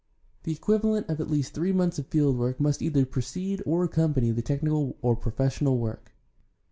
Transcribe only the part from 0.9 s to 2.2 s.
of at least three months of